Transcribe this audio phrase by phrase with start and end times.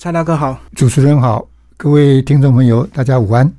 [0.00, 1.44] 蔡大哥好，主持人好，
[1.76, 3.52] 各位听众朋友，大家午安。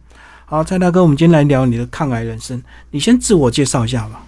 [0.46, 4.24] 好，蔡大哥，我们今天来聊你的抗癌人生，你先自我介绍一下吧。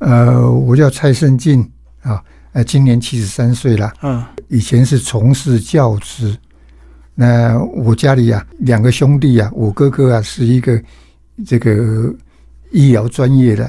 [0.00, 1.66] 呃，我叫蔡胜进
[2.02, 2.22] 啊，
[2.52, 3.90] 呃，今年七十三岁了。
[4.02, 6.36] 嗯，以前是从事教职。
[7.14, 10.78] 那我家里啊，两个兄弟啊，我哥哥啊是一个
[11.46, 12.14] 这个
[12.72, 13.64] 医疗专业的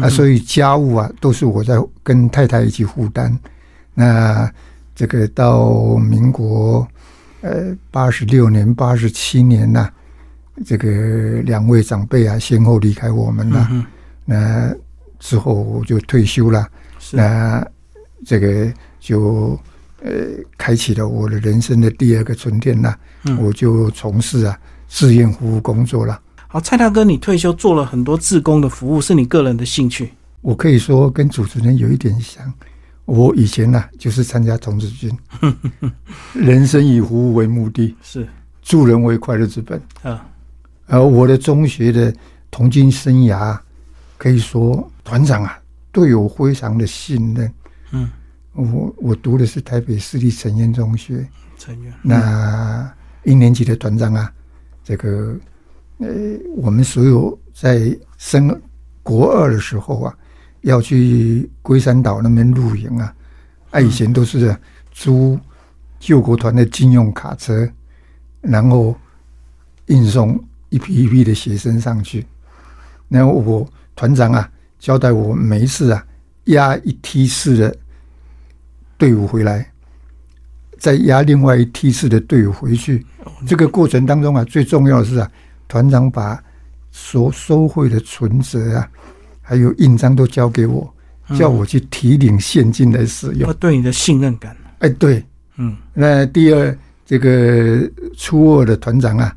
[0.00, 3.36] 啊，所以家务啊都是我在跟太太一起负担。
[3.92, 4.48] 那
[4.94, 6.86] 这个到民国
[7.44, 9.88] 呃八十六年、八十七年呐，
[10.64, 13.68] 这个两位长辈啊先后离开我们了。
[14.24, 14.74] 那
[15.18, 16.66] 之后我就退休了。
[17.12, 17.64] 那
[18.24, 19.58] 这个就。
[20.06, 20.10] 呃，
[20.58, 22.94] 开启了我的人生的第二个春天呐，
[23.40, 24.54] 我就从事啊
[24.86, 26.20] 志愿服务工作了。
[26.46, 30.12] 好，蔡大哥，你退休做了很多志工的服务，是你个人的兴趣？
[30.42, 32.52] 我可以说跟主持人有一点像。
[33.04, 35.10] 我以前呢，就是参加童子军，
[36.34, 38.26] 人生以服务为目的，是
[38.62, 40.26] 助人为快乐之本啊。
[40.86, 42.14] 而我的中学的
[42.50, 43.58] 童军生涯，
[44.16, 45.58] 可以说团长啊
[45.92, 47.52] 对我非常的信任，
[47.92, 48.10] 嗯。
[48.56, 51.26] 我我读的是台北市立成渊中学，
[51.58, 51.92] 成渊。
[52.02, 52.88] 那
[53.24, 54.32] 一年级的团长啊，
[54.84, 55.36] 这个
[55.98, 56.06] 呃，
[56.54, 58.56] 我们所有在升
[59.02, 60.16] 国二的时候啊，
[60.64, 63.14] 要去龟山岛那边露营啊，
[63.70, 64.54] 啊，以前都是
[64.92, 65.38] 租
[65.98, 67.66] 救国团的军用卡车，
[68.42, 68.94] 然后
[69.86, 70.38] 运送
[70.68, 72.26] 一批一批的学生上去。
[73.08, 73.66] 然后我
[73.96, 76.04] 团长啊，交代我每一次啊，
[76.44, 77.76] 压一梯式的。
[78.96, 79.66] 队伍回来，
[80.78, 83.04] 再押另外一梯次的队伍回去。
[83.44, 85.30] 这个过程当中啊，最重要的是啊，
[85.66, 86.42] 团长把
[86.92, 88.88] 所收回的存折啊，
[89.46, 90.90] 还有印章都交给我，
[91.38, 93.52] 叫我去提领现金来使用。
[93.60, 94.56] 对你的信任感。
[94.78, 95.22] 哎，对，
[95.56, 95.76] 嗯。
[95.92, 99.36] 那第二，这个初二的团长啊，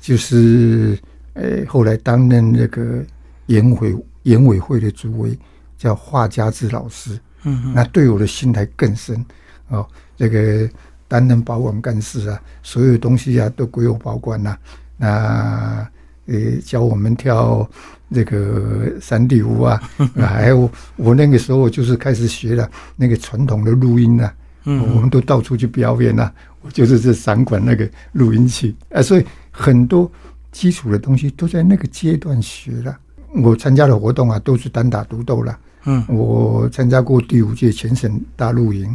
[0.00, 0.96] 就是
[1.34, 3.04] 哎，后来担任那个
[3.46, 5.36] 研委研委会的主委，
[5.76, 7.18] 叫华家志老师。
[7.42, 9.24] 嗯，那对我的心态更深
[9.68, 9.84] 哦。
[10.16, 10.70] 这个
[11.08, 14.56] 担任保管干事啊，所有东西啊都归我保管呐。
[14.96, 15.84] 那
[16.26, 17.68] 呃，教我们跳
[18.12, 19.80] 这个山地舞啊，
[20.16, 24.32] 还有我那个时候就是开始学了那个传统的录音啊。
[24.64, 26.30] 嗯，我们都到处去表演呐。
[26.62, 30.10] 我就是这散管那个录音器啊，所以很多
[30.52, 32.94] 基础的东西都在那个阶段学了。
[33.42, 35.58] 我参加的活动啊，都是单打独斗了。
[35.86, 38.94] 嗯，我参加过第五届全省大露营，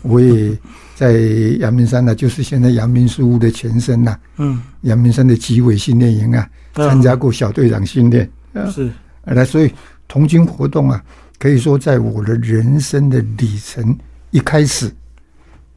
[0.00, 0.56] 我也
[0.94, 1.12] 在
[1.58, 4.18] 阳明山呢，就是现在阳明书屋的前身呐。
[4.38, 8.26] 嗯，阳明山的集委训练营啊，参加过小队长训练。
[8.70, 8.92] 是，
[9.24, 9.72] 来，所以
[10.06, 11.02] 童军活动啊，
[11.38, 13.96] 可以说在我的人生的里程
[14.30, 14.94] 一开始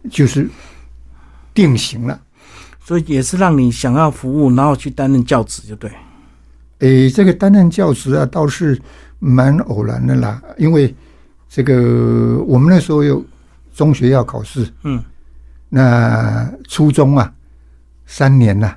[0.10, 0.50] 就是
[1.54, 2.20] 定型了，
[2.84, 5.92] 所以也是让你想要服务，然后去担任教职，就对。
[6.80, 8.80] 诶，这个担任教职啊，倒是。
[9.18, 10.94] 蛮偶然的啦，因为
[11.50, 13.26] 这个我们那时候有
[13.74, 15.02] 中学要考试，嗯，
[15.70, 17.34] 那初中啊
[18.06, 18.76] 三年呐，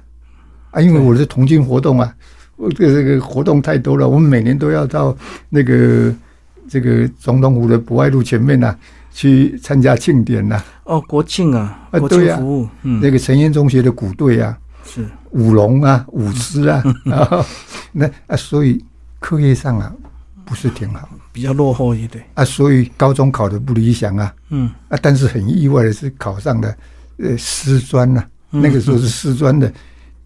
[0.71, 2.38] 啊，因为我是童军活动啊，我
[2.77, 5.17] 这这个活动太多了，我们每年都要到
[5.49, 6.15] 那个
[6.69, 8.77] 这个总统府的博爱路前面呐
[9.13, 10.63] 去参加庆典呐。
[10.85, 15.07] 哦，国庆啊，国庆服务，嗯，那个成燕中学的鼓队啊，是。
[15.33, 17.45] 舞龙啊，舞狮啊， 然后
[17.93, 18.83] 那啊，所以
[19.21, 19.93] 课业上啊。
[20.49, 22.25] 不是挺好，比较落后一点。
[22.33, 24.71] 啊，所以高中考的不理想啊，嗯。
[24.89, 26.75] 啊，但是很意外的是考上了
[27.19, 29.71] 呃师专呐，那个时候是师专的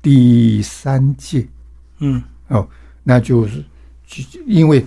[0.00, 1.48] 第三届，嗯
[2.48, 2.66] 哦，
[3.02, 3.64] 那就是
[4.46, 4.84] 因为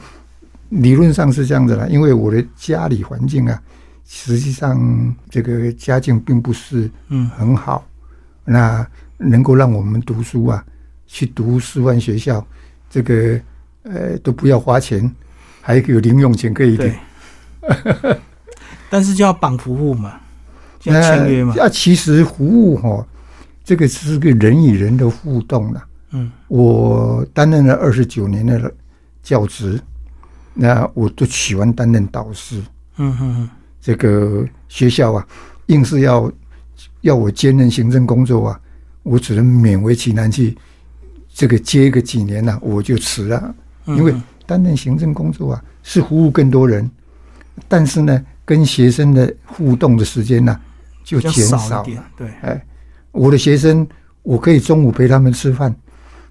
[0.70, 3.62] 理论上是这样子了，因为我的家里环境啊，
[4.06, 7.88] 实际上这个家境并不是嗯很好，
[8.44, 8.86] 那
[9.18, 10.64] 能够让我们读书啊，
[11.08, 12.46] 去读师范学校，
[12.90, 13.40] 这个
[13.84, 15.10] 呃都不要花钱。
[15.68, 16.94] 还有零用钱可以给，
[18.88, 20.22] 但是就要绑服务嘛，
[20.84, 21.56] 要签约嘛。
[21.60, 23.04] 啊，其实服务哈，
[23.64, 25.84] 这个是个人与人的互动了。
[26.16, 28.74] 嗯，我担任了二十九年的
[29.22, 29.80] 教职，
[30.54, 32.62] 那我都喜欢担任导师。
[32.98, 33.50] 嗯嗯嗯，
[33.82, 35.28] 这个学校啊，
[35.68, 36.32] 硬是要
[37.02, 38.60] 要我兼任行政工作啊，
[39.04, 40.58] 我只能勉为其难去
[41.34, 44.16] 这个接个几年了，我就辞了，因为。
[44.48, 46.88] 担任行政工作啊，是服务更多人，
[47.68, 50.56] 但是呢，跟学生的互动的时间呢
[51.04, 51.84] 就减少了。
[52.16, 52.64] 对，哎，
[53.12, 53.88] 我的学生，
[54.22, 55.76] 我可以中午陪他们吃饭，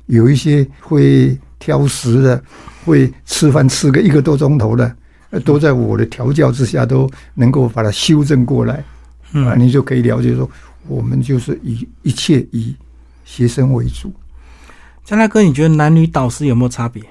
[0.07, 2.43] 有一些会挑食的，
[2.85, 4.97] 会吃饭吃个一个多钟头的，
[5.45, 8.85] 都在我的调教之下都能够把它修正过来。
[9.33, 10.49] 啊，你就可以了解说，
[10.87, 12.77] 我们就是以一切以
[13.25, 14.13] 学生为主。
[15.05, 17.03] 江大哥，你觉得男女导师有没有差别？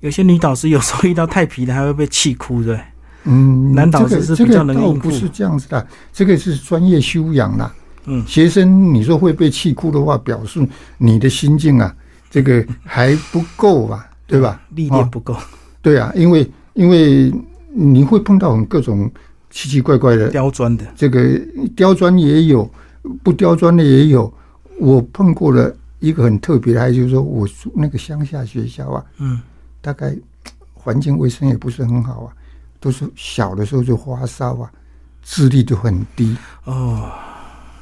[0.00, 2.80] 有些女导师有时候遇到太皮的，还会被气哭，对？
[3.24, 7.70] 嗯，男导师是比较能应付这个倒不是这样子的，这个是专业修养啦。
[8.04, 10.66] 嗯学生你说会被气哭的话，表示
[10.98, 11.94] 你的心境啊，
[12.30, 14.60] 这个还不够吧，对吧？
[14.70, 15.36] 历练不够，
[15.82, 17.32] 对啊，因为因为
[17.72, 19.10] 你会碰到很各种
[19.50, 21.40] 奇奇怪怪的，刁钻的，这个
[21.76, 22.68] 刁钻也有，
[23.22, 24.32] 不刁钻的也有。
[24.78, 29.40] 我碰过了一个很特别的，还有就是说我住那个乡下学校啊，嗯
[29.82, 30.16] 大概
[30.72, 32.32] 环境卫生也不是很好啊，
[32.80, 34.70] 都是小的时候就发烧啊，
[35.22, 36.34] 智力都很低。
[36.64, 37.10] 哦，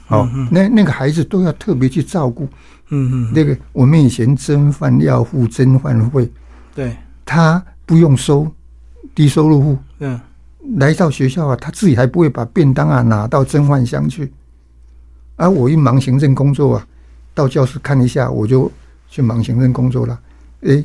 [0.08, 2.48] 哦，那那个孩子都要特别去照顾。
[2.90, 6.30] 嗯嗯，那个我们以前蒸饭要付蒸饭费，
[6.74, 8.50] 对，他不用收，
[9.14, 10.18] 低收入户嗯
[10.76, 14.32] 来到学校啊，他自己还不会把便当啊拿到蒸饭箱去。
[15.36, 16.86] 而我一忙行政工作啊，
[17.34, 18.70] 到教室看一下，我就
[19.08, 20.18] 去忙行政工作了。
[20.62, 20.84] 诶，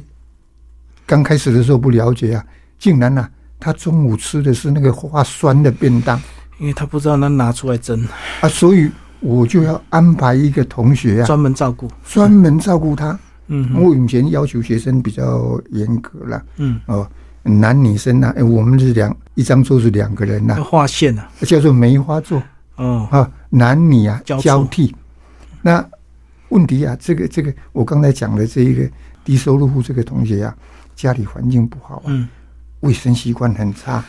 [1.05, 2.45] 刚开始的时候不了解啊，
[2.77, 3.29] 竟然啊，
[3.59, 6.21] 他中午吃的是那个化酸的便当
[6.59, 8.05] 因为他不知道能拿出来蒸，
[8.41, 8.91] 啊，所以
[9.23, 13.17] 我就要安排一个同学啊，专门照顾，专门照顾他。
[13.47, 13.69] 嗯。
[13.69, 17.07] 哼我以前要求学生比较严格啦，嗯，哦，
[17.43, 22.41] 男女生呐、哎我们是两一张桌子两个人呐、要划线啊，叫做梅花座。
[22.75, 24.93] 哦，啊，男女啊交交替。
[25.61, 25.83] 那
[26.49, 28.89] 问题啊，这个这个，我刚才讲的这一个
[29.23, 30.55] 低收入户这个同学啊，
[30.95, 32.27] 家里环境不好啊，嗯，
[32.81, 34.03] 卫生习惯很差，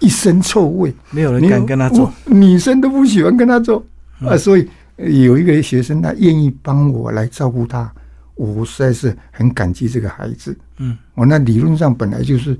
[0.00, 3.84] 一身臭味，没有人敢跟他做，女生都不喜欢跟他做
[4.20, 7.92] 啊，所以呃有一个学生他愿意帮我来照顾他，
[8.34, 10.56] 我实在是很感激这个孩子。
[10.78, 12.58] 嗯，我那理论上本来就是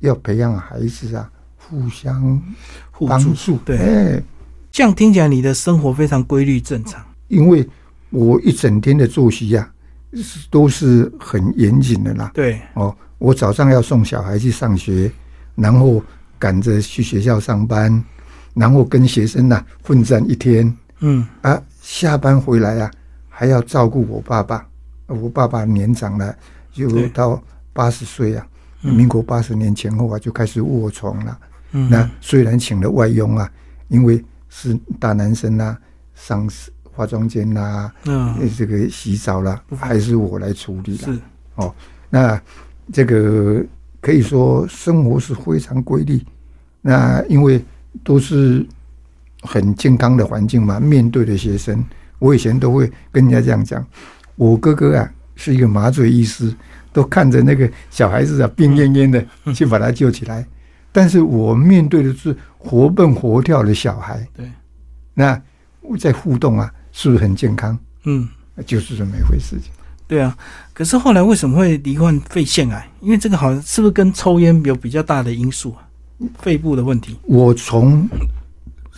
[0.00, 2.40] 要培养孩子啊，互相
[2.90, 3.58] 互助，帮助。
[3.64, 4.22] 对哎，
[4.70, 7.68] 这样听起来你的生活非常规律正常，因为
[8.10, 9.70] 我一整天的作息呀、
[10.14, 12.30] 是都是很严谨的啦。
[12.34, 15.10] 对，哦，我早上要送小孩去上学，
[15.54, 16.02] 然后
[16.38, 18.02] 赶着去学校上班，
[18.54, 22.90] 然后跟学生呐、混战一天嗯啊，下班回来啊
[23.28, 24.66] 还要照顾我爸爸。
[25.06, 26.32] 我爸爸年长了，
[26.70, 27.42] 就到
[27.72, 28.46] 八十岁啊，
[28.82, 31.38] 嗯民国八十年前后啊就开始卧床了。
[31.72, 33.50] 嗯，那虽然请了外佣啊，
[33.88, 35.76] 因为是大男生啊，
[36.14, 36.48] 上
[36.92, 41.18] 化妆间啦、嗯呃这个洗澡啦，还是我来处理啦。
[41.56, 41.74] 哦，
[42.08, 42.40] 那
[42.92, 43.64] 这个
[44.00, 46.22] 可以说生活是非常规律。
[46.82, 47.64] 那因为
[48.04, 48.64] 都是
[49.42, 51.84] 很健康的环境嘛，面对的学生，
[52.18, 53.84] 我以前都会跟人家这样讲：
[54.36, 56.54] 我哥哥啊是一个麻醉医师，
[56.92, 60.46] 都看着那个小孩子啊病恹恹的去把他救起来。
[60.92, 64.50] 但是我面对的是活蹦活跳的小孩，对，
[65.14, 65.40] 那
[65.80, 67.78] 我在互动啊，是不是很健康？
[68.04, 68.28] 嗯。
[68.66, 69.72] 就是这么一回事情。
[70.06, 70.36] 对啊，
[70.74, 72.86] 可是后来为什么会罹患肺腺癌？
[73.00, 75.88] 因为这个好像是不是跟抽烟有比较大的因素啊？
[76.40, 77.16] 肺部的问题。
[77.22, 78.06] 我从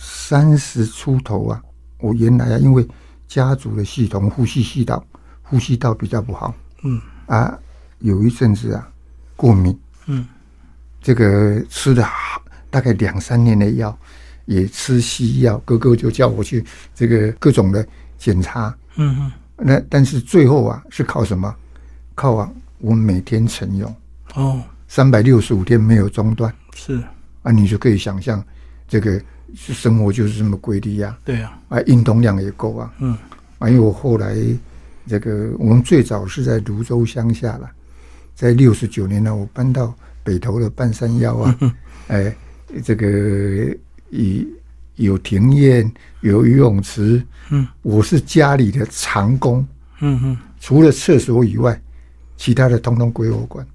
[0.05, 1.63] 三十出头啊，
[1.99, 2.85] 我原来啊，因为
[3.27, 5.01] 家族的系统呼吸系统
[5.41, 6.53] 呼吸道比较不好。
[6.83, 6.99] 嗯。
[7.25, 7.57] 啊，
[7.99, 8.85] 有一阵子啊
[9.37, 9.77] 过敏，
[10.07, 10.27] 嗯。
[11.01, 12.07] 这个吃了
[12.69, 13.97] 大概两三年的药，
[14.45, 16.63] 也吃西药，哥哥就叫我去
[16.93, 17.85] 这个各种的
[18.17, 21.53] 检查，嗯嗯，那但是最后啊是靠什么？
[22.15, 23.95] 靠啊，我每天晨用，
[24.35, 26.53] 哦，三百六十五天没有中断。
[26.73, 27.01] 是，
[27.41, 28.43] 啊，你就可以想象
[28.87, 29.21] 这个
[29.55, 32.93] 生活就是这么规律呀、对啊，啊，运动量也够啊。
[32.99, 33.17] 嗯。
[33.59, 34.35] 啊，因为我后来
[35.07, 37.69] 这个我们最早是在泸州乡下了，
[38.35, 39.93] 在六十九年呢，我搬到
[40.23, 41.59] 北投的半山腰啊，
[42.07, 42.35] 哎，
[42.83, 43.75] 这个
[44.09, 44.47] 以
[44.95, 45.89] 有庭院，
[46.21, 47.67] 有游泳池，嗯。
[47.81, 49.65] 我是家里的长工，
[50.01, 51.79] 嗯嗯，除了厕所以外，
[52.35, 53.65] 其他的通通归我管，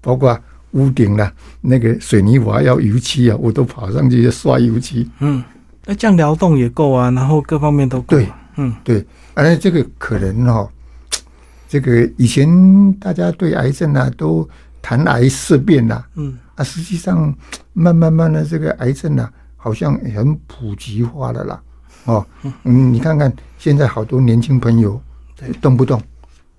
[0.00, 0.38] 包括
[0.72, 5.08] 屋顶啦、那个水泥瓦要油漆啊，我都跑上去刷油漆。
[5.20, 5.42] 嗯，
[5.86, 8.38] 那这样疗动也够啊，然后各方面都够、对啊。
[8.56, 9.02] 嗯对，
[9.32, 10.68] 而这个可能哈、
[11.66, 14.46] 这个以前大家对癌症啊都
[14.82, 17.34] 谈癌色变呐、嗯啊，实际上
[17.72, 21.62] 慢慢慢的这个癌症啊，好像很普及化了啦。
[22.04, 22.26] 哦，
[22.64, 25.00] 嗯，你看看现在好多年轻朋友
[25.34, 26.02] 对，动不动，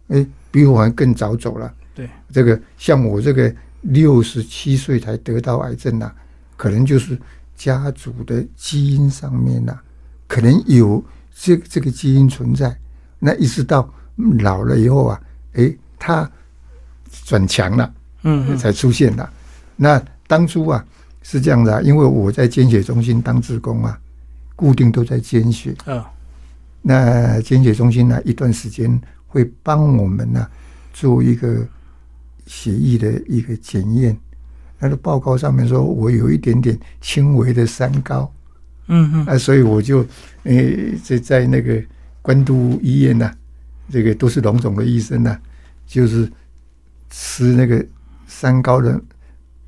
[0.07, 1.71] 哎，比我还更早走了。
[1.93, 6.11] 对，这个像我这个六十七岁才得到癌症呐、
[6.57, 7.17] 可能就是
[7.55, 9.79] 家族的基因上面呐、
[10.27, 12.75] 可能有这这个基因存在。
[13.19, 13.89] 那一直到
[14.39, 15.21] 老了以后啊，
[15.53, 16.29] 诶，他
[17.25, 19.29] 转强了，嗯嗯才出现的。
[19.75, 20.85] 那当初啊
[21.21, 23.97] 是这样的、啊，因为我在捐血中心当志工啊，
[24.55, 25.75] 固定都在捐血。
[25.85, 26.03] 嗯
[26.85, 30.45] 那捐血中心呢，一段时间会帮我们呢
[30.91, 31.65] 做一个
[32.45, 34.17] 血液的一个检验。
[34.79, 38.29] 他的报告上面说我有一点点轻微的三高，
[38.87, 40.05] 嗯嗯啊，所以我就
[40.43, 41.81] 诶在在那个
[42.21, 43.33] 关渡医院呐、
[43.89, 45.39] 这个都是龙总的医生呐、
[45.87, 46.29] 就是
[47.09, 47.85] 吃那个
[48.27, 49.01] 三高的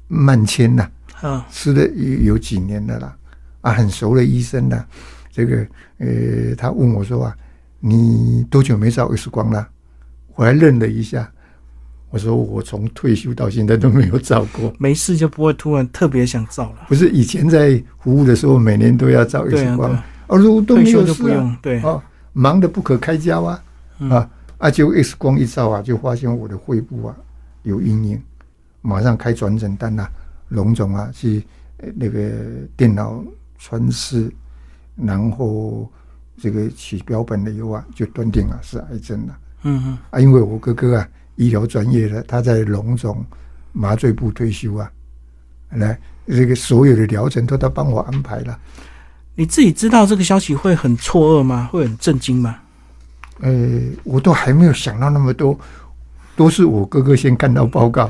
[0.09, 0.89] 慢签呐、
[1.21, 3.17] 啊吃了有有几年了啦，
[3.61, 4.85] 啊，很熟的医生呐、
[5.31, 5.65] 这个
[5.99, 7.37] 呃，他问我说啊，
[7.79, 9.65] 你多久没照 X 光了？
[10.35, 11.31] 我还愣了一下，
[12.15, 14.73] 我说我从退休到现在都没有照过。
[14.79, 16.85] 没事就不会突然特别想照了。
[16.87, 21.23] 不是以前在服务的时候，每年都要照对 X 啊，光，对啊，哦，如果都没有事。
[21.61, 23.63] 对，哦，忙得不可开交啊，
[23.99, 24.29] 嗯啊
[24.59, 24.71] 啊！
[24.71, 27.13] 就 X 光一照啊，就发现我的肺部啊
[27.63, 28.21] 有阴影，
[28.81, 30.07] 马上开转诊单呐、
[30.47, 31.43] 龙总啊去
[31.79, 32.31] 呃那个
[32.77, 33.21] 电脑
[33.59, 34.31] 穿刺，
[34.95, 35.91] 然后
[36.37, 40.19] 这个取标本了以后啊，就断定了是癌症了嗯嗯啊！
[40.21, 43.23] 因为我哥哥啊医疗专业的，他在龙总
[43.71, 44.89] 麻醉部退休啊，
[45.69, 48.57] 来这个所有的疗程都他帮我安排了。
[49.35, 51.69] 你自己知道这个消息会很错愕吗？
[51.71, 52.57] 会很震惊吗？
[53.41, 55.59] 呃，我都还没有想到那么多，
[56.37, 58.09] 都是我哥哥先看到报告，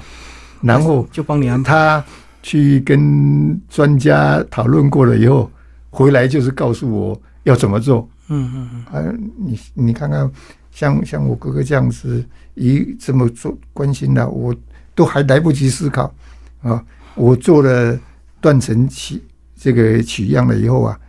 [0.61, 1.71] 然后就帮你安排。
[1.71, 2.05] 他
[2.43, 5.49] 去跟专家讨论过了以后，
[5.89, 8.07] 回来就是告诉我要怎么做。
[8.27, 10.29] 嗯嗯嗯，啊，你你看看，
[10.75, 12.21] 像像我哥哥这样子，
[12.55, 14.53] 一这么做关心的，我
[14.93, 16.13] 都还来不及思考
[16.61, 16.83] 啊。
[17.15, 17.97] 我做了
[18.41, 19.23] 断层取
[19.55, 20.99] 这个取样了以后啊，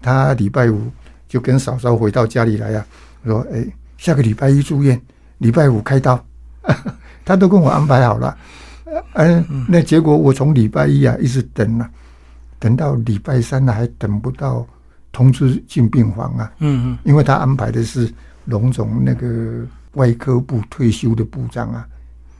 [0.00, 0.80] 他礼拜五
[1.26, 2.86] 就跟嫂嫂回到家里来啊，
[3.24, 3.66] 说：“哎，
[3.98, 4.98] 下个礼拜一住院，
[5.38, 6.24] 礼拜五开刀。
[7.26, 8.38] ”他都跟我安排好了。
[9.14, 11.90] 嗯、那结果我从礼拜一啊一直等啊，
[12.60, 14.64] 等到礼拜三了、还等不到
[15.10, 16.52] 通知进病房啊。
[16.60, 18.08] 嗯嗯因为他安排的是
[18.46, 21.86] 龙总那个外科部退休的部长啊，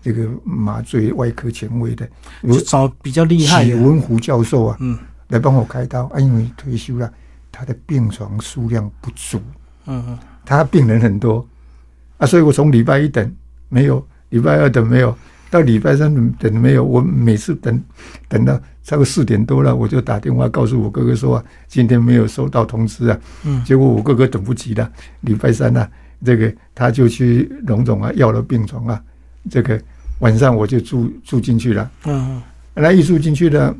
[0.03, 2.09] 这个麻醉外科权威的，
[2.43, 3.77] 嗯，就找比较厉害许的。
[3.77, 4.99] 文虎教授啊，嗯。
[5.29, 7.13] 来帮我开刀啊，因为退休了，
[7.51, 9.41] 他的病床数量不足，
[9.87, 10.19] 嗯嗯。
[10.45, 11.45] 他病人很多
[12.19, 13.35] 啊，所以我从礼拜一等
[13.69, 15.19] 没有，礼拜二等没有，
[15.57, 17.83] 到礼拜三等等没有，我每次等
[18.29, 23.65] 等到差不多四点多了，我就打电话告诉我哥哥说啊，今天没有收到通知啊，嗯。
[23.65, 25.91] 结果我哥哥等不及了，礼拜三呢、啊，
[26.23, 29.03] 这个他就去龙总啊要了病床啊，
[29.51, 29.81] 这个
[30.19, 31.91] 晚上我就住住进去了。
[32.05, 32.43] 嗯。
[32.75, 33.75] 那一住进去呢，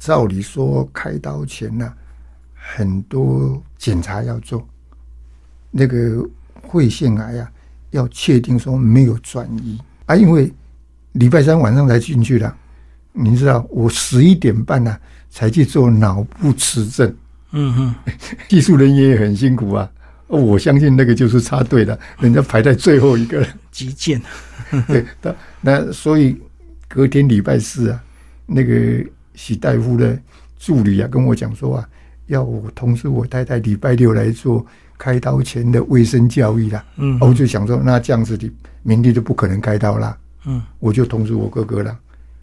[0.00, 1.92] 照理说开刀前呢、
[2.54, 4.66] 很多检查要做，
[5.70, 6.28] 那个
[6.68, 7.52] 肺腺癌啊，
[7.90, 10.52] 要确定说没有转移啊，因为
[11.12, 12.52] 礼拜三晚上才进去的，
[13.12, 14.96] 你知道我十一点半呢、
[15.30, 17.14] 才去做脑部磁振。
[17.52, 17.94] 嗯嗯
[18.48, 19.90] 技术人员也很辛苦啊。
[20.28, 23.46] 哦我相信那个就是插队的，人家排在最后一个了。
[23.70, 24.20] 极简。
[24.88, 26.36] 对，那那所以
[26.88, 28.02] 隔天礼拜四啊，
[28.46, 30.18] 那个许大夫的
[30.58, 31.88] 助理啊跟我讲说啊，
[32.26, 34.66] 要我通知我太太礼拜六来做
[34.98, 36.84] 开刀前的卫生教育啦。
[36.96, 38.50] 嗯啊我就想说，那这样子的
[38.82, 40.16] 明帝就不可能开刀啦。
[40.44, 41.98] 嗯我就通知我哥哥了。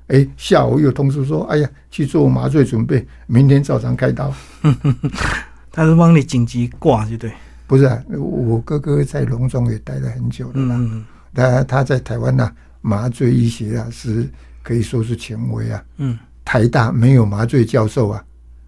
[0.08, 4.34] 哎，下午又通知说，哎呀，去做麻醉准备，明天早上开刀。
[5.72, 7.32] 他是帮你紧急挂，就对。
[7.66, 10.76] 不是、啊，我哥哥在龙总也待了很久了啦。
[10.78, 14.30] 嗯嗯他他在台湾呐、麻醉医学啊是
[14.62, 15.84] 可以说是权威啊。
[15.98, 18.24] 嗯台大没有麻醉教授啊，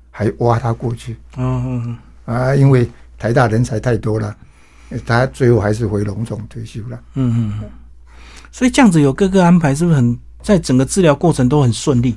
[0.09, 4.35] 还挖他过去哦嗯啊，因为台大人才太多了，
[5.05, 6.99] 他最后还是回龙总退休了。
[7.15, 7.69] 嗯嗯。
[8.51, 12.15] 所以这样子有各个安排，是不是很在整个治疗过程都很顺利？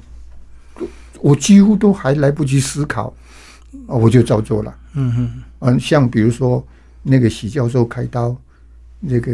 [1.21, 3.12] 我几乎都还来不及思考，
[3.88, 4.73] 啊，我就照做了。
[4.93, 6.64] 嗯嗯嗯，像比如说
[7.02, 8.37] 那个许教授开刀，
[9.00, 9.33] 那个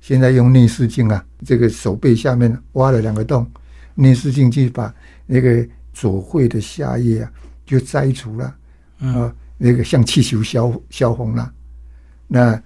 [0.00, 3.46] 现在用内视镜啊，这个手背下面挖了两个洞，
[3.94, 4.94] 内视镜去把
[5.26, 7.30] 那个左肺的下叶啊
[7.66, 8.54] 就摘除了，
[9.00, 11.52] 嗯啊，那个像气球消消红了。
[12.26, 12.60] 那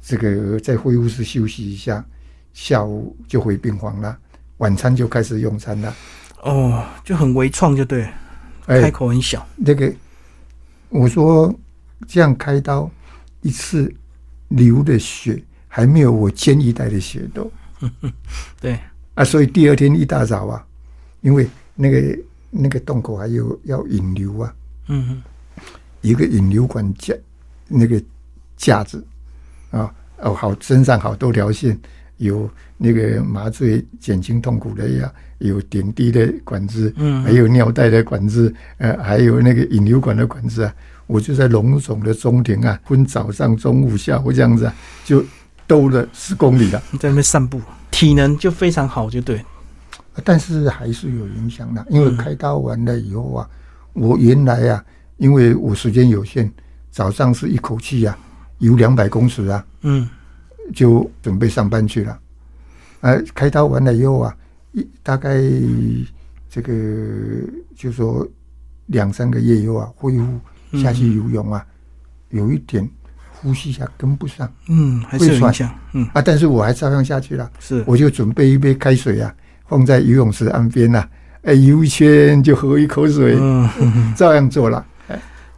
[0.00, 2.04] 这个在会务室休息一下，
[2.52, 4.16] 下午就回病房了，
[4.58, 5.94] 晚餐就开始用餐了。
[6.42, 8.08] 哦，就很微创，就对
[8.66, 9.44] 开口很小。
[9.56, 9.92] 那个，
[10.90, 11.52] 我说
[12.06, 12.88] 这样开刀
[13.42, 13.92] 一次
[14.48, 17.50] 流的血还没有我煎一袋的血多
[18.60, 18.78] 对，
[19.14, 20.64] 啊，所以第二天一大早啊，
[21.20, 22.18] 因为那个
[22.50, 24.54] 那个洞口还有要引流啊，
[24.88, 25.22] 嗯嗯
[26.06, 27.12] 一个引流管架
[27.66, 28.00] 那个
[28.56, 29.04] 架子
[29.72, 31.76] 啊，哦好，身上好多条线，
[32.18, 40.72] 有那个麻醉减轻痛苦的呀，有点滴的管子，嗯还有尿袋的管子，呃，还有那个引流管的管子啊。
[41.08, 45.24] 我就在龙总的中庭啊，分早上、中午、下午这样子啊，就
[45.66, 46.80] 兜了十公里了。
[47.00, 47.60] 在那边散步，
[47.90, 49.44] 体能就非常好，就对。
[50.24, 53.48] 但是还是有影响的，因为嗯开刀完了以后啊，
[53.92, 54.84] 我原来啊，
[55.18, 56.50] 因为我时间有限，
[56.90, 58.16] 早上是一口气啊
[58.58, 60.08] 游两百公尺啊，嗯
[60.74, 62.18] 就准备上班去了。
[63.00, 64.36] 啊，开刀完了以后啊，
[64.72, 65.40] 一大概
[66.50, 66.72] 这个
[67.74, 68.26] 就说
[68.86, 71.64] 两三个月以后啊，恢复下去游泳啊，
[72.30, 72.88] 有一点
[73.38, 75.70] 呼吸下跟不上嗯，还是有影响。
[75.92, 77.50] 嗯，啊，但是我还照样下去了。
[77.60, 77.84] 是。
[77.86, 79.32] 我就准备一杯开水啊，
[79.68, 81.06] 放在游泳池岸边呐、
[81.42, 84.84] 哎，游一圈就喝一口水，嗯， 照样做了。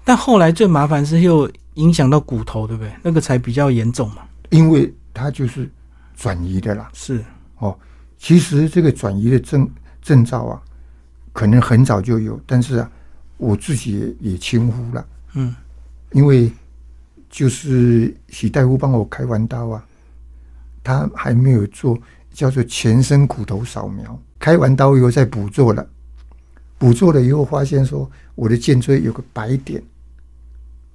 [0.09, 2.91] 但后来最麻烦是又影响到骨头，对不对？
[3.03, 4.23] 那个才比较严重嘛。
[4.49, 5.71] 因为它就是
[6.17, 6.89] 转移的啦。
[6.95, 7.23] 是。
[7.59, 7.79] 哦，
[8.17, 9.69] 其实这个转移的症
[10.01, 10.63] 症兆啊，
[11.35, 12.91] 可能很早就有，但是啊，
[13.37, 15.55] 我自己也也轻忽了，嗯
[16.13, 16.51] 因为
[17.29, 19.85] 就是许大夫帮我开完刀啊，
[20.83, 21.99] 他还没有做
[22.33, 25.87] 叫做全身骨头扫描，开完刀以后再补做了，
[26.79, 29.83] 补做了以后发现说我的颈椎有个白点，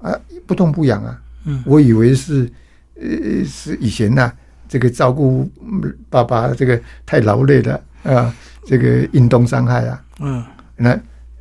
[0.04, 1.64] 啊，不痛不痒啊，嗯。
[1.66, 2.52] 我以为是
[2.96, 4.32] 呃是以前呐、
[4.68, 10.44] 这个照顾嗯爸爸这个太劳累了啊，这个运动伤害啊，嗯。
[10.76, 11.00] 那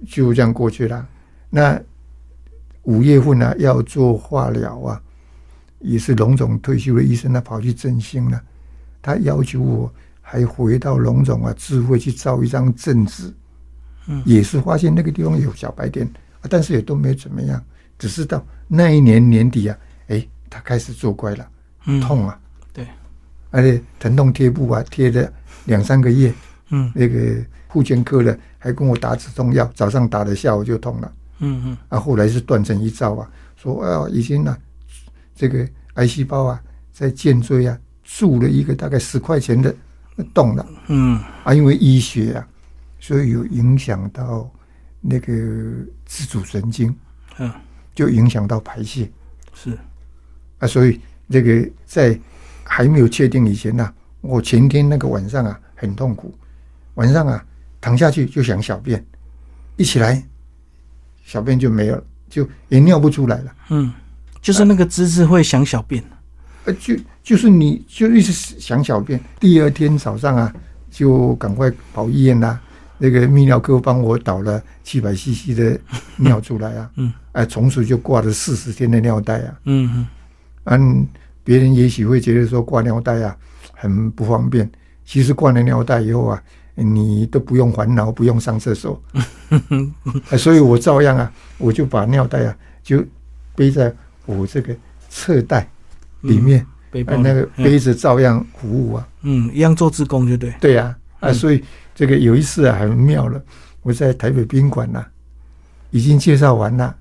[0.09, 1.07] 就这样过去了。
[1.51, 1.81] 那
[2.85, 5.03] 五月份呢、要做化疗啊，
[5.81, 8.41] 也是龙总退休的医生，啊跑去振兴了，
[9.03, 13.33] 他要求我还回到龙总啊智慧去照一张正纸，
[14.09, 14.23] 嗯。
[14.25, 16.07] 也是发现那个地方有小白点，
[16.41, 17.63] 啊、但是也都没怎么样，
[18.03, 19.79] 只是到那一年年底啊，
[20.09, 21.49] 哎，他开始作怪了，
[21.87, 22.37] 嗯，痛啊，
[22.73, 22.85] 对，
[23.53, 25.33] 而且疼痛贴布啊贴了
[25.67, 26.35] 两三个月，
[26.71, 26.91] 嗯。
[26.97, 31.13] 那个护健科的还跟我打止痛药，早上打的，下午就痛了。
[31.39, 31.79] 嗯嗯。
[31.91, 34.59] 啊，后来是断成一兆啊，说啊，已经啊，
[35.37, 36.61] 这个癌细胞啊，
[36.93, 39.73] 在颈椎啊住了一个大概十块钱的
[40.35, 40.67] 洞了。
[40.89, 41.21] 嗯。
[41.45, 42.49] 啊，因为医学啊，
[42.99, 44.51] 所以有影响到
[45.01, 45.33] 那个
[46.05, 46.93] 自主神经，
[47.39, 47.49] 嗯，
[47.95, 49.11] 就影响到排泄
[49.55, 49.77] 是。
[50.59, 52.19] 啊，所以这个在
[52.65, 56.33] 还没有确定以前呢、我前天那个晚上啊很痛苦，
[56.95, 57.45] 晚上啊
[57.81, 59.05] 躺下去就想小便，
[59.77, 60.23] 一起来
[61.25, 63.55] 小便就没有了，就也尿不出来了。
[63.71, 63.93] 嗯，
[64.41, 66.03] 就是那个姿势会想小便。
[66.65, 70.55] 呃，就就是你就一直想小便，第二天早上啊，
[70.91, 72.61] 就赶快跑医院啦、
[73.03, 75.77] 那个泌尿科帮我导了七百 CC 的
[76.19, 79.59] 尿出来啊， 嗯，哎、从此就挂了四十天的尿袋啊。
[79.65, 80.07] 嗯嗯。
[80.65, 81.09] 嗯，
[81.43, 83.37] 别人也许会觉得说挂尿袋啊
[83.75, 84.71] 很不方便，
[85.05, 86.41] 其实挂了尿袋以后啊，
[86.77, 89.03] 你都不用烦恼，不用上厕所，
[90.31, 93.05] 啊所以我照样啊，我就把尿袋啊就
[93.57, 93.93] 背在
[94.27, 94.73] 我这个
[95.09, 95.69] 侧袋
[96.21, 97.65] 里面，那个嗯。
[97.65, 100.55] 杯子照样服务啊，嗯一样做自工就对。
[100.61, 101.35] 对呀、啊，嗯。
[101.35, 103.43] 所以这个有一次啊很妙了，
[103.83, 105.05] 我在台北宾馆呐、
[105.91, 106.95] 已经介绍完了，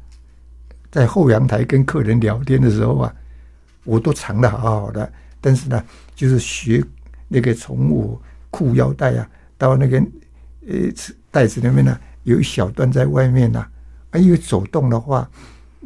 [0.92, 3.14] 在后阳台跟客人聊天的时候啊，
[3.84, 5.84] 我都藏的好好的，但是呢，
[6.16, 6.84] 就是学
[7.28, 9.98] 那个从我裤腰带啊到那个
[10.68, 10.76] 呃
[11.32, 13.66] 袋子里面呢，有一小段在外面呐、
[14.12, 15.30] 啊，因为走动的话，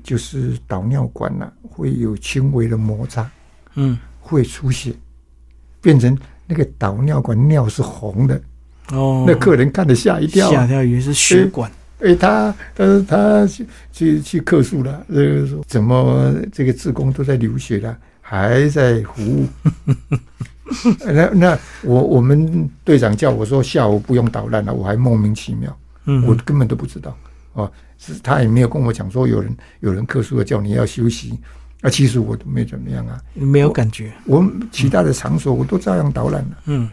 [0.03, 3.29] 就是导尿管呐、会有轻微的摩擦，
[3.75, 3.97] 嗯。
[4.27, 4.91] 会出血，
[5.79, 8.41] 变成那个导尿管尿是红的，
[8.91, 10.51] 哦，那客人看得吓一跳、啊。
[10.51, 11.71] 吓跳以为是血管。
[11.99, 19.47] 哎，他他他去去去客诉了，这个说怎么这个职工都在流血了，还在服务。
[21.05, 27.15] 那那我我们队长叫我说下午不用捣乱了，我还莫名其妙，嗯，我根本都不知道
[27.53, 31.39] 哦，是他也没有跟我讲说有人有人客诉了叫你要休息，
[31.81, 34.11] 啊，其实我都没怎么样啊，没有感觉。
[34.25, 36.57] 我其他的场所我都照样捣乱了。
[36.65, 36.89] 嗯，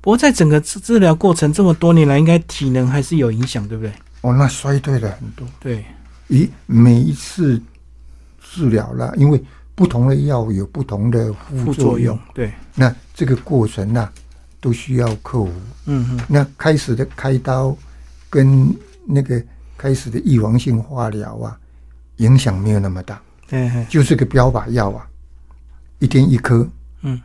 [0.00, 3.92] 不过在整个治治疗过程这么多年来，应该体能还是有影响，对不对？
[4.20, 5.46] 哦，那衰退了很多。
[5.60, 5.84] 对，
[6.28, 7.60] 咦每一次
[8.40, 9.42] 治疗了，因为
[9.74, 11.98] 不同的药有不同的副副作用。
[11.98, 14.10] 作用，，对，那这个过程呐、
[14.60, 15.52] 都需要克服。
[15.86, 17.76] 嗯嗯那开始的开刀
[18.30, 19.42] 跟那个
[19.76, 21.58] 开始的预防性化疗啊，
[22.16, 23.86] 影响没有那么大，对，嘿。
[23.88, 25.06] 就是个标靶药啊，
[25.98, 26.68] 一天一颗，
[27.02, 27.20] 嗯。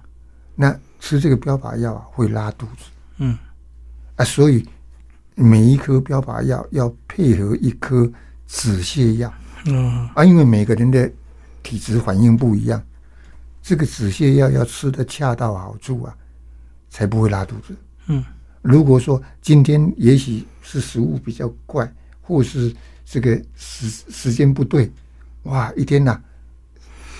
[0.56, 2.84] 那吃这个标靶药啊会拉肚子
[3.18, 3.38] 嗯
[4.16, 4.66] 啊，所以
[5.36, 8.10] 每一颗标靶药要配合一颗
[8.48, 9.34] 止泻药。
[9.66, 11.12] 嗯啊，因为每个人的
[11.62, 12.82] 体质反应不一样，
[13.62, 16.16] 这个止泻药要吃的恰到好处啊，
[16.90, 17.76] 才不会拉肚子。
[18.08, 18.24] 嗯，
[18.62, 22.74] 如果说今天也许是食物比较怪，或是
[23.06, 24.92] 这个时时间不对，
[25.44, 26.20] 哇，一天呐、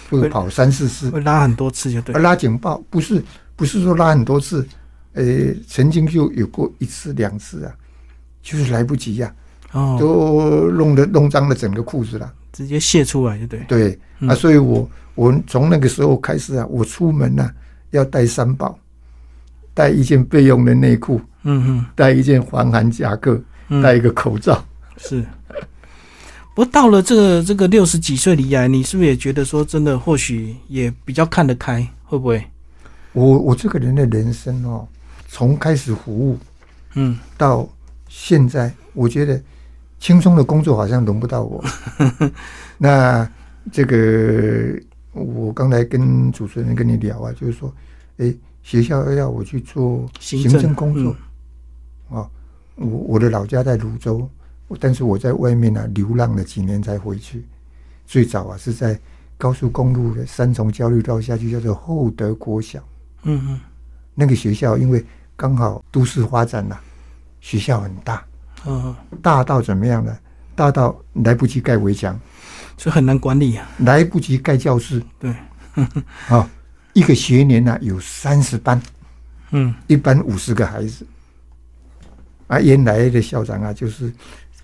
[0.10, 2.22] 会跑三四次，会拉很多次就对而。
[2.22, 3.24] 拉警报不是
[3.62, 4.68] 不是说拉很多次，
[5.14, 5.24] 呃，
[5.68, 7.72] 曾经就有过一次两次啊，
[8.42, 9.32] 就是来不及呀、
[9.72, 12.34] 哦，都弄得弄脏了整个裤子了。
[12.52, 13.60] 直接泄出来就对。
[13.68, 17.52] 对嗯啊，所以我我从那个时候开始啊，我出门呢、
[17.92, 18.76] 要带三宝，
[19.76, 24.66] 带一件备用的内裤，嗯嗯带一件防寒夹克，嗯，带一个口罩。
[24.98, 25.24] 是。
[26.56, 31.88] 不过到了这个这个六十几岁离癌，你是不是也觉得说，真的或许也比较看得开？
[32.04, 32.44] 会不会？
[33.14, 34.88] 我我这个人的人生哦，
[35.28, 36.38] 从开始服务
[36.96, 37.68] 嗯到
[38.08, 39.42] 现在，我觉得
[40.00, 41.64] 轻松的工作好像轮不到我。
[42.78, 43.30] 那
[43.72, 44.82] 这个
[45.14, 47.74] 我刚才跟主持人跟你聊啊，就是说，
[48.18, 51.16] 诶，学校要我去做行政政工作，
[52.10, 52.30] 哦，
[52.76, 54.30] 我我的老家在泸州，
[54.80, 57.46] 但是我在外面呢、流浪了几年才回去。
[58.06, 59.00] 最早啊是在
[59.38, 62.84] 高速公路的三重交流道下去，叫做厚德国小。
[63.24, 63.60] 嗯嗯
[64.14, 65.04] 那个学校因为
[65.36, 66.80] 刚好都市发展了、
[67.40, 68.24] 学校很大，
[68.66, 70.16] 嗯，大到怎么样呢？
[70.54, 72.20] 大到来不及盖围墙，
[72.78, 73.68] 所以很难管理啊。
[73.80, 75.02] 来不及盖教室。
[75.18, 75.34] 对，
[76.28, 76.48] 啊、
[76.94, 78.80] 一个学年呢、有三十班，
[79.52, 79.74] 嗯。
[79.88, 81.08] 一班五十个孩子。
[82.48, 84.14] 啊，原来的校长啊，就是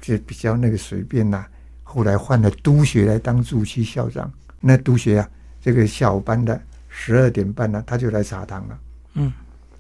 [0.02, 1.46] 就比较那个随便呐、
[1.84, 5.30] 后来换了督学来当驻区校长，那督学啊，
[5.62, 6.62] 这个小班的
[7.00, 8.80] 十二点半呢、他就来茶堂了。
[9.14, 9.32] 嗯，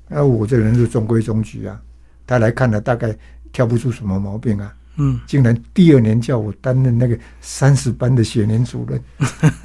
[0.07, 1.81] 那我这人是中规中矩啊，
[2.27, 3.17] 他来看了，大概
[3.51, 9.03] 挑不出什么毛病啊，嗯，竟然第二年叫我担任那个三十班的学年主任。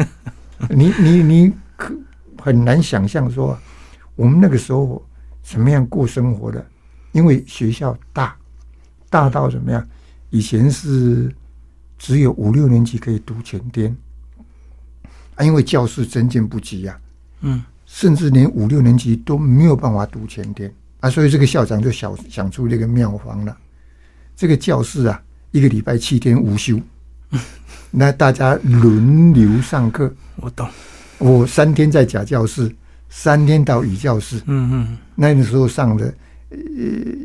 [0.70, 1.94] 你你你可
[2.38, 3.56] 很难想象说，
[4.16, 5.04] 我们那个时候
[5.42, 6.66] 怎么样过生活的，
[7.12, 8.34] 因为学校大，
[9.10, 9.86] 大到怎么样？
[10.30, 11.30] 以前是
[11.98, 13.94] 只有五六年级可以读全天，
[15.34, 16.98] 啊，因为教室增建不及呀、
[17.42, 23.54] 嗯甚至连五六年级都没有办法读全天啊，所以这个校长就想想出这个妙方了。
[24.34, 26.80] 这个教室啊，一个礼拜七天无休，
[27.90, 30.12] 那大家轮流上课。
[30.36, 30.66] 我懂。
[31.18, 32.74] 我三天在假教室，
[33.10, 34.38] 三天到乙教室。
[34.46, 36.14] 嗯嗯那个时候上的
[36.48, 36.58] 呃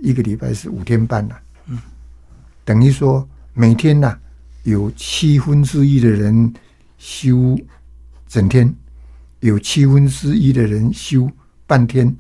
[0.04, 1.36] 一个礼拜是五天半呐、
[1.68, 1.80] 嗯，
[2.66, 4.18] 等于说每天呐、
[4.64, 6.54] 有七分之一的人
[6.98, 7.58] 休
[8.28, 8.72] 整天，
[9.40, 11.30] 有七分之一的人休
[11.66, 12.16] 半天，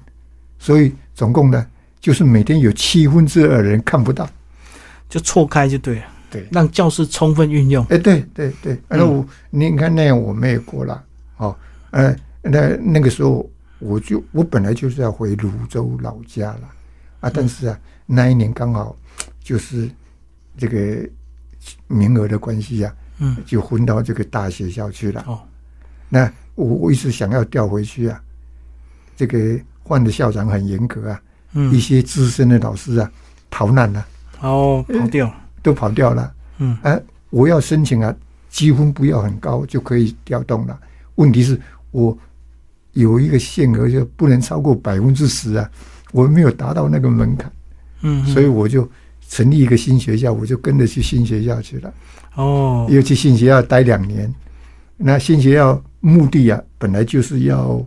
[0.57, 1.65] 所以总共呢
[1.99, 4.29] 就是每天有七分之二的人看不到。
[5.09, 7.85] 就错开就对了，对，让教室充分运用。
[7.85, 11.01] 哎，对对对，那我、你看那样我们也过了，
[11.37, 11.55] 哦，
[11.91, 13.49] 呃，那那个时候
[13.79, 16.69] 我就我本来就是要回泸州老家了，
[17.21, 18.97] 啊，但是啊，那一年刚好
[19.41, 19.89] 就是
[20.57, 21.09] 这个
[21.87, 23.37] 名额的关系啊，嗯。
[23.45, 25.23] 就分到这个大学校去了。
[25.25, 25.39] 哦，
[26.09, 28.19] 那我我一直想要调回去啊，
[29.15, 31.21] 这个换的校长很严格啊，
[31.53, 33.09] 一嗯，些资深的老师啊
[33.49, 34.05] 逃难了、
[34.41, 35.31] 然后跑掉。
[35.63, 36.33] 都跑掉了。
[36.59, 38.13] 嗯啊，我要申请啊，
[38.49, 40.79] 积分不要很高就可以调动了。
[41.15, 41.59] 问题是
[41.91, 42.17] 我
[42.93, 45.69] 有一个限额，就不能超过百分之十啊，
[46.11, 47.51] 我没有达到那个门槛，
[48.01, 48.89] 嗯，所以我就
[49.29, 51.93] 成立一个新学校，我就跟着去新学校去了。
[52.35, 54.33] 哦，又去新学校待两年。
[54.95, 57.85] 那新学校目的啊，本来就是要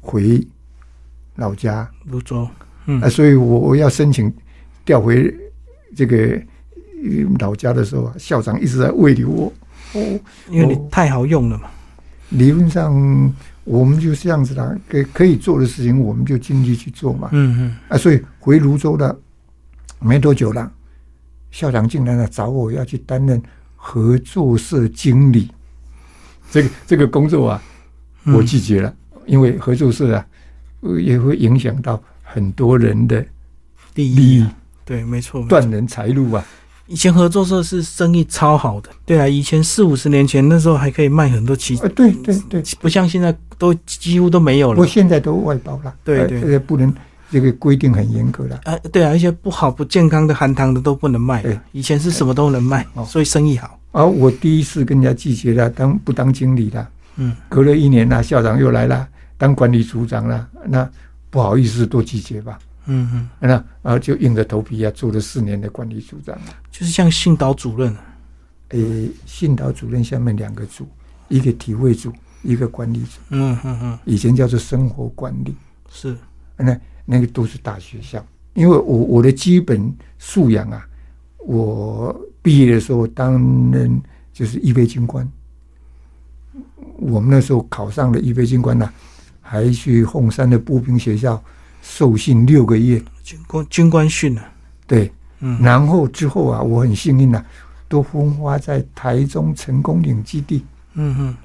[0.00, 0.46] 回
[1.36, 2.48] 老家泸州。
[2.86, 4.32] 嗯啊，所以我我要申请
[4.84, 5.34] 调回
[5.96, 9.52] 这个呃老家的时候啊，校长一直在慰留我。
[9.94, 11.70] 哦，因为你太好用了嘛。
[12.30, 13.32] 理论上
[13.64, 17.28] 我们就是这样子啦，可可以做的事情，我们就尽力去做嘛。
[17.32, 19.16] 嗯嗯，啊，所以回泸州了
[20.00, 20.70] 没多久了，
[21.50, 23.40] 校长竟然来找我要去担任
[23.76, 25.50] 合作社经理。
[26.54, 27.62] 这个这个工作啊，
[28.24, 28.94] 嗯我拒绝了，
[29.26, 30.24] 因为合作社啊，
[30.82, 33.20] 呃也会影响到很多人的
[33.96, 34.46] 利利益
[34.84, 35.44] 对，没错。
[35.48, 36.46] 断人财路啊。
[36.86, 44.86] 以前合作社是生意超好的，对啊，以前四五十年前那时候还可以卖很多旗，啊，对对对，不像现在都几乎都没有了。
[44.86, 46.94] 现在都外包了，呃对对这个不能，
[47.32, 48.60] 这个规定很严格了。
[48.64, 51.62] 啊，对啊，一些不好、不健康的含糖的都不能卖了。
[51.72, 53.80] 以前是什么都能卖哦，所以生意好。
[53.94, 56.90] 而我第一次跟人家拒绝了，当不当经理了。
[57.14, 60.90] 嗯，隔了一年了，校长又来了，当管理组长了，那
[61.30, 62.58] 不好意思多拒绝吧。
[62.86, 63.48] 嗯嗯，那
[63.82, 66.36] 然后就硬着头皮啊，做了四年的管理组长。
[66.72, 67.96] 就是像训导主任，
[68.70, 70.88] 诶，训导主任下面两个组，
[71.28, 75.54] 一个体会组，一个管理组，嗯嗯嗯，以前叫做生活管理。
[75.88, 76.16] 是，
[76.56, 78.24] 那那个都是大学校。
[78.54, 80.84] 因为我我的基本素养啊，
[81.44, 83.32] 我毕业的时候担
[83.70, 84.00] 任
[84.32, 85.30] 就是预备军官，
[86.96, 88.90] 我们那时候考上了预备军官呢、
[89.40, 91.42] 还去凤山的步兵学校
[91.82, 94.44] 受训六个月，军官军官训啊，
[94.86, 95.60] 对，嗯。
[95.62, 97.44] 然后之后啊，我很幸运呐、
[97.88, 100.64] 都分发在台中成功岭基地。
[100.94, 101.36] 嗯嗯，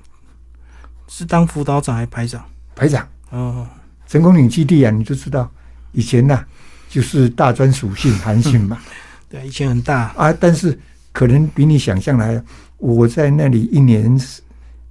[1.07, 2.45] 是当辅导长还是排长？
[2.75, 3.07] 排长。
[3.31, 3.67] 哦，
[4.07, 5.49] 成功岭基地啊，你就知道
[5.91, 6.45] 以前呐、
[6.88, 8.77] 就是大专属性韩信嘛、
[9.30, 10.78] 对，以前很大，啊，但是
[11.12, 12.44] 可能比你想象来，
[12.78, 14.42] 我在那里一年四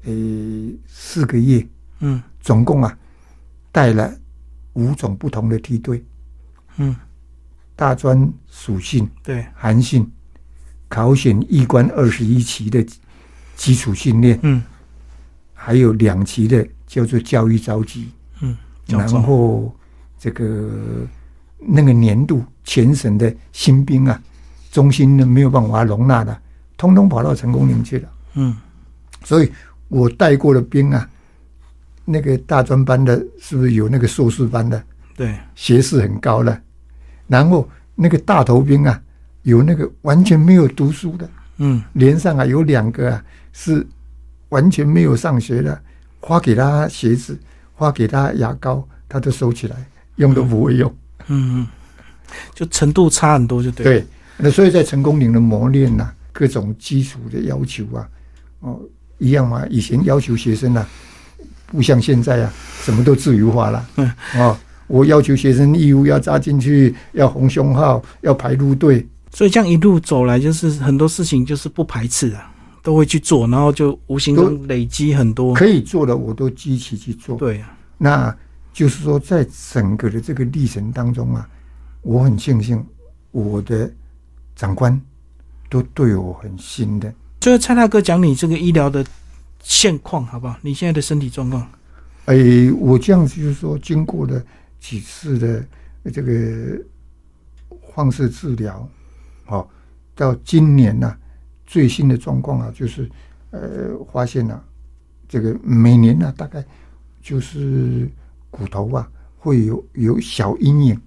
[0.04, 0.12] 呃
[0.86, 1.66] 四个月，
[2.00, 2.22] 嗯。
[2.40, 2.96] 总共啊
[3.70, 4.10] 带了
[4.72, 6.02] 五种不同的梯队，
[6.78, 6.96] 嗯，
[7.76, 10.10] 大专属性、对，韩信、
[10.88, 12.82] 考选一关二十一期的
[13.54, 14.62] 基础训练，嗯。
[15.52, 18.08] 还有两期的叫做教育召集，
[18.40, 19.76] 嗯，然授后
[20.18, 20.70] 这个
[21.58, 24.20] 那个年度全省的新兵啊，
[24.70, 26.40] 中心呢没有办法容纳的，
[26.76, 28.08] 通通跑到成功岭去了。
[28.34, 28.56] 嗯
[29.24, 29.50] 所以
[29.88, 31.08] 我带过的兵啊，
[32.04, 34.80] 那个大专班的，是不是有那个硕士班的，
[35.16, 36.62] 对，学识很高的？
[37.26, 39.02] 然后那个大头兵啊，
[39.42, 43.84] 有那个完全没有读书的，嗯连上啊有两个啊是
[44.50, 45.82] 完全没有上学的，
[46.20, 47.36] 花给他鞋子，
[47.74, 49.76] 花给他牙膏，他都收起来，
[50.16, 50.88] 用都不会用。
[50.88, 50.96] 嗯
[51.28, 51.66] 嗯，
[52.54, 58.08] 就程度差很多，就对。，对，那所以在成功岭的磨练呐、各种基础的要求啊，
[58.60, 58.80] 哦，
[59.18, 59.64] 一样嘛。
[59.68, 60.88] 以前要求学生啊，
[61.66, 63.88] 不像现在啊，什么都自由化了。
[63.96, 69.06] 嗯，哦，我要求学生义务要扎进去，要红胸号，要排路队。
[69.30, 72.50] 所以这样一路走来，就是很多事情就是不排斥啊，
[72.82, 75.52] 都会去做，然后就无形中累积很多。
[75.54, 77.36] 可以做的我都积极去做。
[77.36, 78.36] 对啊，那
[78.78, 81.50] 就是说，在整个的这个历程当中啊，
[82.00, 82.86] 我很庆幸
[83.32, 83.92] 我的
[84.54, 85.00] 长官
[85.68, 87.12] 都对我很信任。
[87.40, 89.04] 最后蔡大哥讲你这个医疗的
[89.58, 90.56] 现况好不好？
[90.62, 91.68] 你现在的身体状况？
[92.26, 92.36] 哎，
[92.78, 94.40] 我这样子就是说，经过了
[94.78, 95.66] 几次的
[96.12, 96.80] 这个
[97.92, 98.88] 放射治疗，
[99.46, 99.68] 哦，
[100.14, 101.16] 到今年呢、
[101.66, 103.10] 最新的状况啊，就是
[103.50, 104.64] 呃，发现了、
[105.28, 106.64] 这个每年呢、大概
[107.20, 108.08] 就是
[108.50, 111.00] 骨头啊会有有小阴影，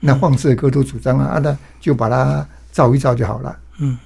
[0.00, 3.58] 那放射科都主张啊，啊那就把它照一照就好了。
[3.78, 3.98] 嗯，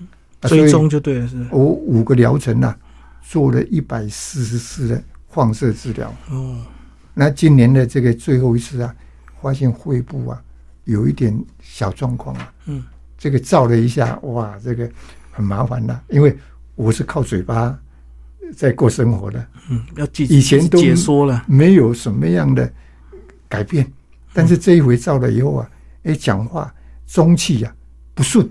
[0.43, 1.47] 追踪就对了，是。
[1.51, 2.77] 我五个疗程啊，
[3.23, 6.13] 做了一百四十次的放射治疗。
[6.31, 6.59] 哦，
[7.15, 8.95] 那今年的这个最后一次啊，
[9.41, 10.43] 发现肺部啊
[10.85, 12.83] 有一点小状况啊，嗯，
[13.17, 14.91] 这个照了一下，哇，这个
[15.31, 16.37] 很麻烦的，因为
[16.75, 17.79] 我是靠嘴巴
[18.57, 22.71] 在过生活的，嗯，要记以前都解说了，没有什么样的
[23.49, 23.91] 改变，
[24.33, 25.71] 但是这一回照了以后啊，
[26.05, 26.73] 哎，讲话
[27.07, 27.73] 中气啊
[28.15, 28.49] 不顺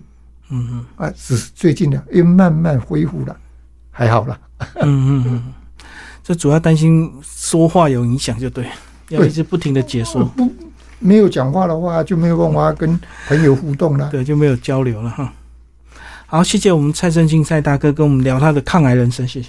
[0.49, 3.38] 嗯嗯啊，只是最近呢又慢慢恢复了，
[3.91, 4.39] 还好了。
[4.81, 5.53] 嗯嗯嗯，
[6.23, 8.67] 这主要担心说话有影响，就对，
[9.09, 10.51] 要一直不停的解说，不
[10.99, 14.09] 没有讲话的话，就没有办法跟朋友互动了。
[14.09, 15.33] 对，就没有交流了哈。
[16.25, 19.47] 好，谢谢我们蔡正兴蔡大哥跟我们聊他的抗癌人生，谢谢。